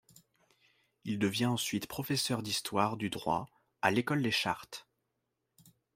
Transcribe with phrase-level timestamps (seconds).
[1.05, 3.47] Il devient ensuite professeur d'histoire du droit
[3.83, 4.87] à l’École des chartes.